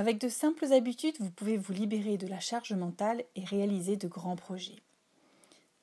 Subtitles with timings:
[0.00, 4.08] Avec de simples habitudes, vous pouvez vous libérer de la charge mentale et réaliser de
[4.08, 4.78] grands projets.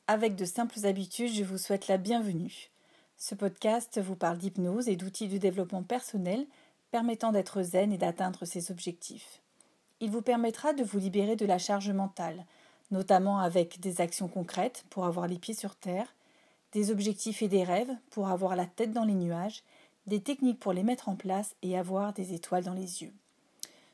[0.08, 2.72] Avec de simples habitudes, je vous souhaite la bienvenue.
[3.20, 6.48] Ce podcast vous parle d'hypnose et d'outils de développement personnel
[6.90, 9.40] permettant d'être zen et d'atteindre ses objectifs.
[10.00, 12.44] Il vous permettra de vous libérer de la charge mentale,
[12.90, 16.16] notamment avec des actions concrètes pour avoir les pieds sur terre,
[16.72, 19.62] des objectifs et des rêves pour avoir la tête dans les nuages,
[20.08, 23.14] des techniques pour les mettre en place et avoir des étoiles dans les yeux.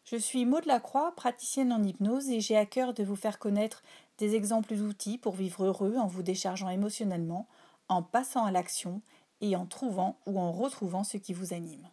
[0.04, 3.84] Je suis Maud Lacroix, praticienne en hypnose et j'ai à cœur de vous faire connaître
[4.18, 7.48] des exemples d'outils pour vivre heureux en vous déchargeant émotionnellement,
[7.88, 9.02] en passant à l'action
[9.40, 11.88] et en trouvant ou en retrouvant ce qui vous anime.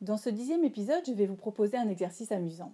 [0.00, 2.72] Dans ce dixième épisode, je vais vous proposer un exercice amusant.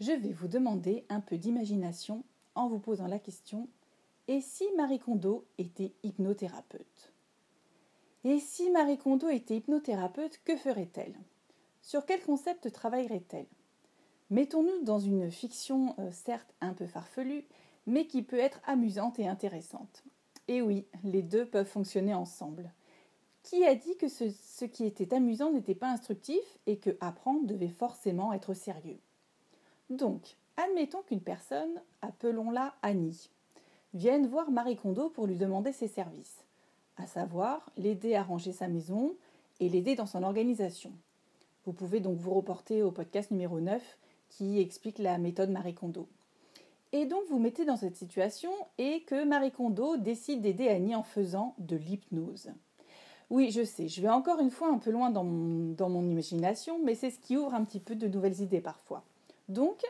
[0.00, 2.22] Je vais vous demander un peu d'imagination
[2.54, 3.68] en vous posant la question
[4.28, 7.12] Et si Marie Kondo était hypnothérapeute?
[8.22, 11.16] Et si Marie Kondo était hypnothérapeute, que ferait-elle?
[11.82, 13.46] Sur quel concept travaillerait-elle?
[14.30, 17.44] Mettons-nous dans une fiction euh, certes un peu farfelue,
[17.86, 20.04] mais qui peut être amusante et intéressante.
[20.46, 22.72] Et oui, les deux peuvent fonctionner ensemble.
[23.42, 27.68] Qui a dit que ce, qui était amusant n'était pas instructif et que apprendre devait
[27.68, 29.00] forcément être sérieux?
[29.90, 33.28] Donc, admettons qu'une personne, appelons-la Annie,
[33.92, 36.44] vienne voir Marie Kondo pour lui demander ses services,
[36.96, 39.16] à savoir l'aider à ranger sa maison
[39.58, 40.92] et l'aider dans son organisation.
[41.64, 43.80] Vous pouvez donc vous reporter au podcast numéro 9
[44.28, 46.08] qui explique la méthode Marie Kondo.
[46.90, 51.04] Et donc vous mettez dans cette situation et que Marie Kondo décide d'aider Annie en
[51.04, 52.50] faisant de l'hypnose.
[53.30, 56.96] Oui, je sais, je vais encore une fois un peu loin dans mon, imagination, mais
[56.96, 59.04] c'est ce qui ouvre un petit peu de nouvelles idées parfois.
[59.48, 59.80] Donc,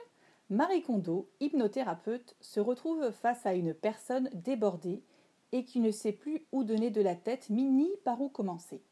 [0.51, 5.03] Marie Kondo, hypnothérapeute, se retrouve face à une personne débordée
[5.53, 8.83] et qui ne sait plus où donner de la tête ni par où commencer.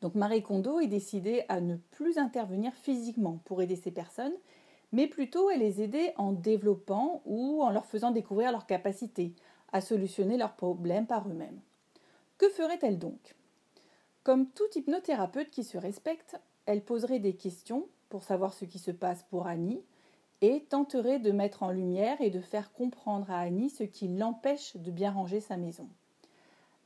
[0.00, 4.34] Donc Marie Kondo est décidée à ne plus intervenir physiquement pour aider ces personnes,
[4.92, 9.32] mais plutôt à les aider en développant ou en leur faisant découvrir leurs capacités,
[9.72, 11.60] à solutionner leurs problèmes par eux-mêmes.
[12.38, 13.34] Que ferait-elle donc?
[14.22, 18.90] Comme tout hypnothérapeute qui se respecte, elle poserait des questions pour savoir ce qui se
[18.90, 19.82] passe pour Annie
[20.40, 24.76] et tenterait de mettre en lumière et de faire comprendre à Annie ce qui l'empêche
[24.76, 25.88] de bien ranger sa maison.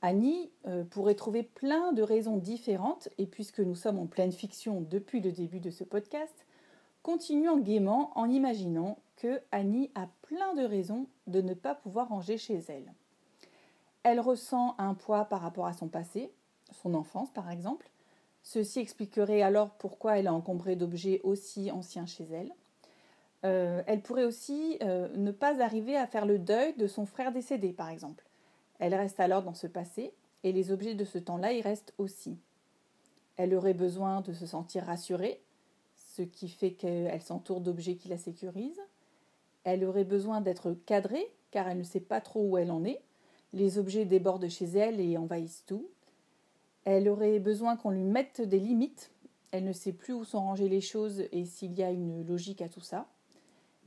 [0.02, 4.80] Annie euh, pourrait trouver plein de raisons différentes, et puisque nous sommes en pleine fiction
[4.80, 6.46] depuis le début de ce podcast,
[7.02, 12.38] continuons gaiement en imaginant que Annie a plein de raisons de ne pas pouvoir ranger
[12.38, 12.92] chez elle.
[14.04, 16.30] Elle ressent un poids par rapport à son passé,
[16.72, 17.90] son enfance par exemple.
[18.42, 22.52] Ceci expliquerait alors pourquoi elle a encombré d'objets aussi anciens chez elle.
[23.44, 27.32] Euh, elle pourrait aussi euh, ne pas arriver à faire le deuil de son frère
[27.32, 28.27] décédé, par exemple.
[28.78, 30.12] Elle reste alors dans ce passé,
[30.44, 32.38] et les objets de ce temps-là y restent aussi.
[33.36, 35.40] Elle aurait besoin de se sentir rassurée,
[35.96, 38.82] ce qui fait qu'elle s'entoure d'objets qui la sécurisent.
[39.64, 43.00] Elle aurait besoin d'être cadrée, car elle ne sait pas trop où elle en est.
[43.52, 45.88] Les objets débordent chez elle et envahissent tout.
[46.84, 49.10] Elle aurait besoin qu'on lui mette des limites.
[49.50, 52.62] Elle ne sait plus où sont rangées les choses et s'il y a une logique
[52.62, 53.06] à tout ça.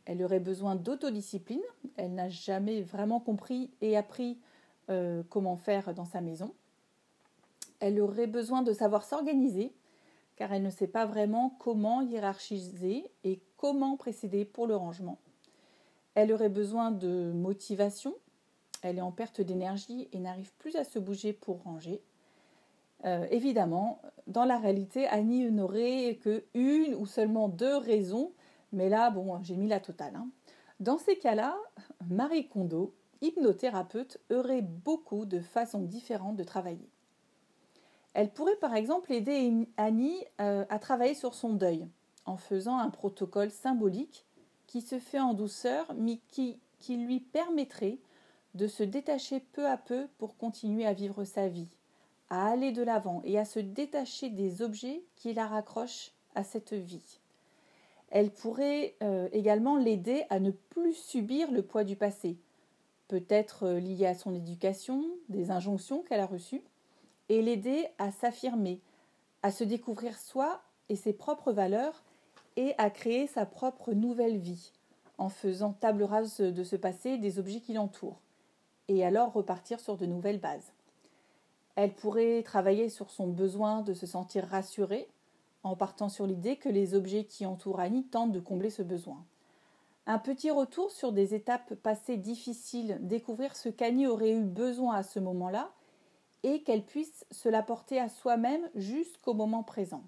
[0.06, 1.62] Elle aurait besoin d'autodiscipline.
[1.97, 4.40] Elle n'a jamais vraiment compris et appris
[4.90, 6.53] euh, comment faire dans sa maison.
[7.80, 9.74] Elle aurait besoin de savoir s'organiser
[10.36, 15.19] car elle ne sait pas vraiment comment hiérarchiser et comment précéder pour le rangement.
[16.16, 18.16] Elle aurait besoin de motivation,
[18.81, 22.02] elle est en perte d'énergie et n'arrive plus à se bouger pour ranger.
[23.06, 28.31] Euh, évidemment, dans la réalité, Annie n'aurait que une ou seulement deux raisons,
[28.74, 30.16] mais là, bon, j'ai mis la totale.
[30.16, 30.28] Hein.
[30.80, 31.56] Dans ces cas-là,
[32.09, 36.89] Marie Kondo, hypnothérapeute, aurait beaucoup de façons différentes de travailler.
[38.13, 41.87] Elle pourrait par exemple aider Annie euh, à travailler sur son deuil
[42.25, 44.25] en faisant un protocole symbolique
[44.67, 46.59] qui se fait en douceur mais qui,
[46.89, 47.99] lui permettrait
[48.53, 51.69] de se détacher peu à peu pour continuer à vivre sa vie,
[52.29, 56.74] à aller de l'avant et à se détacher des objets qui la raccrochent à cette
[56.74, 57.19] vie.
[58.09, 62.38] Elle pourrait euh, également l'aider à ne plus subir le poids du passé,
[63.12, 66.63] peut-être euh, lié à son éducation, des injonctions qu'elle a reçues,
[67.28, 68.80] et l'aider à s'affirmer,
[69.44, 72.04] à se découvrir soi et ses propres valeurs
[72.56, 74.72] et à créer sa propre nouvelle vie
[75.18, 78.22] en faisant table rase de ce passé des objets qui l'entourent
[78.88, 80.72] et alors repartir sur de nouvelles bases.
[81.75, 85.10] Elle pourrait travailler sur son besoin de se sentir rassurée
[85.63, 89.22] en partant sur l'idée que les objets qui entourent Annie tentent de combler ce besoin.
[90.07, 95.03] Un petit retour sur des étapes passées difficiles, découvrir ce qu'Annie aurait eu besoin à
[95.03, 95.71] ce moment-là
[96.44, 100.03] et qu'elle puisse se l'apporter à soi-même jusqu'au moment présent.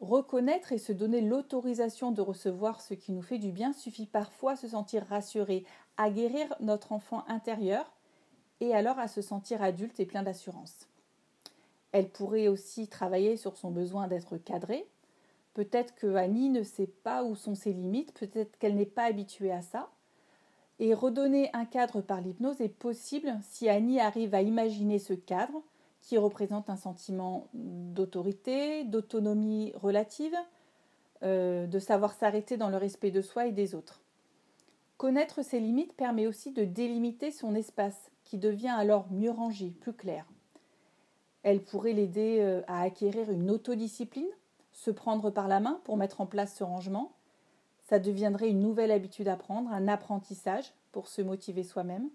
[0.00, 4.52] Reconnaître et se donner l'autorisation de recevoir ce qui nous fait du bien suffit parfois
[4.52, 5.64] à se sentir rassuré,
[5.96, 7.90] à guérir notre enfant intérieur
[8.60, 10.86] et alors à se sentir adulte et plein d'assurance.
[11.92, 14.86] Elle pourrait aussi travailler sur son besoin d'être cadrée.
[15.56, 19.52] Peut-être que Annie ne sait pas où sont ses limites, peut-être qu'elle n'est pas habituée
[19.52, 19.88] à ça.
[20.80, 25.62] Et redonner un cadre par l'hypnose est possible si Annie arrive à imaginer ce cadre
[26.02, 30.36] qui représente un sentiment d'autorité, d'autonomie relative,
[31.22, 34.02] euh, de savoir s'arrêter dans le respect de soi et des autres.
[34.98, 39.94] Connaître ses limites permet aussi de délimiter son espace, qui devient alors mieux rangé, plus
[39.94, 40.26] clair.
[41.44, 44.28] Elle pourrait l'aider euh, à acquérir une autodiscipline,
[44.76, 47.10] se prendre par la main pour mettre en place ce rangement.
[47.88, 52.10] Ça deviendrait une nouvelle habitude à prendre, un apprentissage pour se motiver soi-même.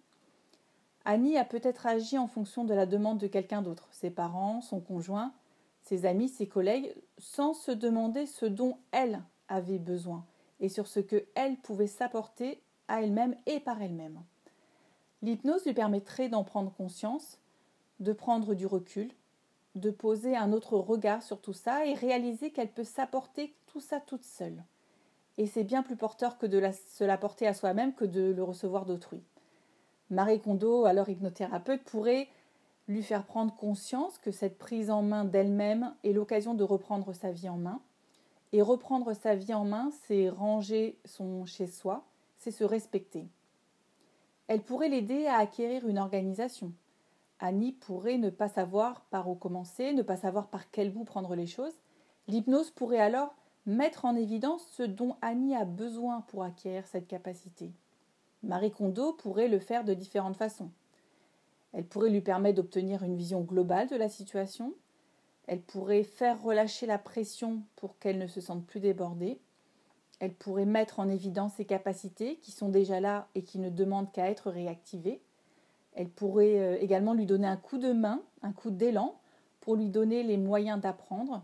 [1.04, 4.80] Annie a peut-être agi en fonction de la demande de quelqu'un d'autre, ses parents, son
[4.80, 5.34] conjoint,
[5.81, 10.24] ses amis, ses collègues, sans se demander ce dont elle avait besoin
[10.60, 14.22] et sur ce que elle pouvait s'apporter à elle-même et par elle-même.
[15.24, 17.40] L'hypnose lui permettrait d'en prendre conscience,
[18.00, 19.12] de prendre du recul,
[19.76, 24.00] de poser un autre regard sur tout ça et réaliser qu'elle peut s'apporter tout ça
[24.00, 24.64] toute seule.
[25.38, 28.86] Et c'est bien plus porteur que de se l'apporter à soi-même que de le recevoir
[28.86, 29.24] d'autrui.
[30.10, 32.28] Marie Kondo, alors hypnothérapeute, pourrait
[32.88, 37.32] lui faire prendre conscience que cette prise en main d'elle-même est l'occasion de reprendre sa
[37.32, 37.80] vie en main.
[38.54, 42.04] Et reprendre sa vie en main, c'est ranger son chez-soi,
[42.38, 43.26] c'est se respecter.
[44.48, 46.74] Elle pourrait l'aider à acquérir une organisation,
[47.42, 51.36] Annie pourrait ne pas savoir par où commencer, ne pas savoir par quel bout prendre
[51.36, 51.74] les choses.
[52.28, 53.34] L'hypnose pourrait alors
[53.66, 57.72] mettre en évidence ce dont Annie a besoin pour acquérir cette capacité.
[58.44, 60.70] Marie Kondo pourrait le faire de différentes façons.
[61.74, 64.74] Elle pourrait lui permettre d'obtenir une vision globale de la situation.
[65.48, 69.40] Elle pourrait faire relâcher la pression pour qu'elle ne se sente plus débordée.
[70.20, 74.12] Elle pourrait mettre en évidence ses capacités qui sont déjà là et qui ne demandent
[74.12, 75.22] qu'à être réactivées.
[75.94, 79.16] Elle pourrait euh, également lui donner un coup de main, un coup d'élan
[79.60, 81.44] pour lui donner les moyens d'apprendre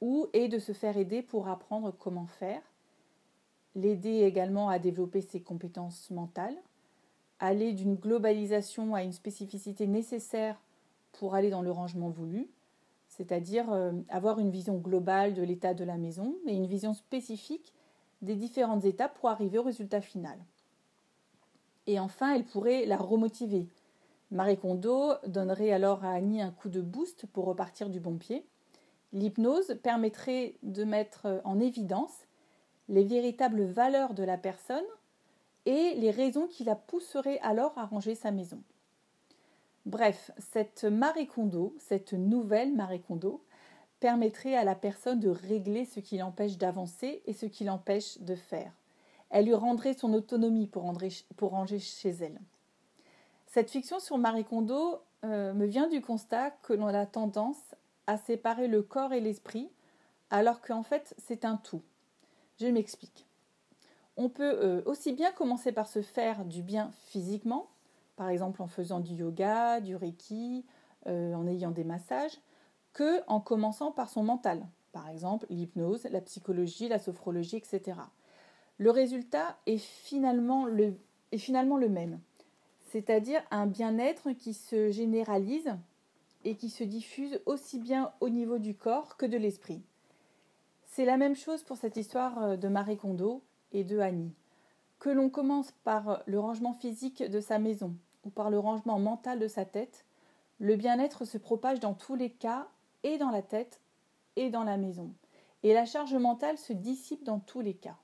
[0.00, 2.62] ou et de se faire aider pour apprendre comment faire.
[3.74, 6.56] L'aider également à développer ses compétences mentales.
[7.40, 10.60] Aller d'une globalisation à une spécificité nécessaire
[11.12, 12.48] pour aller dans le rangement voulu,
[13.08, 17.72] c'est-à-dire euh, avoir une vision globale de l'état de la maison et une vision spécifique
[18.22, 20.38] des différentes étapes pour arriver au résultat final.
[21.86, 23.66] Et enfin, elle pourrait la remotiver,
[24.30, 28.46] Marie Kondo donnerait alors à Annie un coup de boost pour repartir du bon pied.
[29.12, 32.26] L'hypnose permettrait de mettre en évidence
[32.88, 34.84] les véritables valeurs de la personne
[35.64, 38.62] et les raisons qui la pousseraient alors à ranger sa maison.
[39.86, 43.42] Bref, cette Marie Kondo, cette nouvelle Marie Kondo,
[44.00, 48.34] permettrait à la personne de régler ce qui l'empêche d'avancer et ce qui l'empêche de
[48.34, 48.72] faire.
[49.30, 50.82] Elle lui rendrait son autonomie pour,
[51.50, 52.40] ranger chez elle.
[53.48, 57.74] Cette fiction sur Marie Kondo euh, me vient du constat que l'on a tendance
[58.06, 59.70] à séparer le corps et l'esprit,
[60.28, 61.80] alors qu'en fait c'est un tout.
[62.60, 63.26] Je m'explique.
[64.18, 67.70] On peut euh, aussi bien commencer par se faire du bien physiquement,
[68.16, 70.66] par exemple en faisant du yoga, du reiki,
[71.06, 72.38] euh, en ayant des massages,
[72.92, 77.98] que en commençant par son mental, par exemple l'hypnose, la psychologie, la sophrologie, etc.
[78.76, 80.98] Le résultat est finalement le,
[81.32, 82.20] est finalement le même
[82.88, 85.76] c'est-à-dire un bien-être qui se généralise
[86.44, 89.82] et qui se diffuse aussi bien au niveau du corps que de l'esprit.
[90.86, 93.42] C'est la même chose pour cette histoire euh, de Marie Kondo
[93.72, 94.32] et de Annie.
[94.98, 99.38] Que l'on commence par le rangement physique de sa maison ou par le rangement mental
[99.38, 100.04] de sa tête,
[100.58, 102.68] le bien-être se propage dans tous les cas
[103.04, 103.80] et dans la tête
[104.36, 105.12] et dans la maison.
[105.62, 107.96] Et la charge mentale se dissipe dans tous les cas.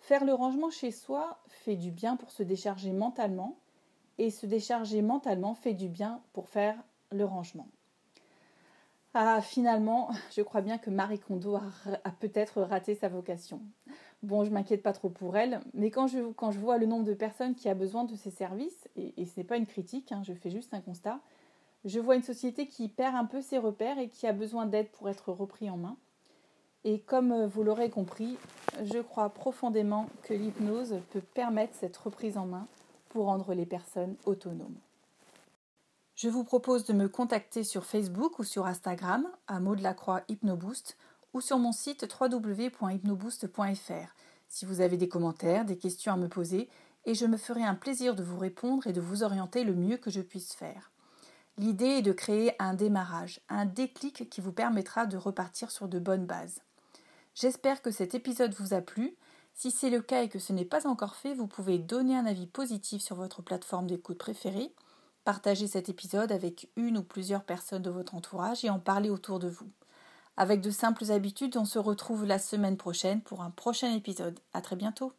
[0.00, 3.56] Faire le rangement chez soi fait du bien pour se décharger mentalement
[4.18, 6.76] et se décharger mentalement fait du bien pour faire
[7.12, 7.68] le rangement.
[9.18, 13.62] Ah, finalement, je crois bien que Marie Kondo a, peut-être raté sa vocation.
[14.22, 16.18] Bon, je m'inquiète pas trop pour elle, mais quand je,
[16.58, 19.56] vois le nombre de personnes qui a besoin de ces services, et, ce n'est pas
[19.56, 21.20] une critique, hein, je fais juste un constat,
[21.86, 24.88] je vois une société qui perd un peu ses repères et qui a besoin d'aide
[24.90, 25.96] pour être repris en main.
[26.84, 28.36] Et comme vous l'aurez compris,
[28.84, 32.66] je crois profondément que l'hypnose peut permettre cette reprise en main
[33.24, 34.78] rendre les personnes autonomes.
[36.14, 39.94] Je vous propose de me contacter sur Facebook ou sur Instagram à mot de la
[39.94, 40.96] croix Hypnoboost
[41.34, 44.14] ou sur mon site www.hypnoboost.fr
[44.48, 46.68] si vous avez des commentaires, des questions à me poser
[47.04, 49.96] et je me ferai un plaisir de vous répondre et de vous orienter le mieux
[49.96, 50.90] que je puisse faire.
[51.58, 55.98] L'idée est de créer un démarrage, un déclic qui vous permettra de repartir sur de
[55.98, 56.60] bonnes bases.
[57.34, 59.14] J'espère que cet épisode vous a plu.
[59.56, 62.26] Si c'est le cas et que ce n'est pas encore fait, vous pouvez donner un
[62.26, 64.72] avis positif sur votre plateforme d'écoute préférée,
[65.24, 69.38] partager cet épisode avec une ou plusieurs personnes de votre entourage et en parler autour
[69.38, 69.70] de vous.
[70.36, 74.38] Avec de simples habitudes, on se retrouve la semaine prochaine pour un prochain épisode.
[74.52, 75.14] À très bientôt.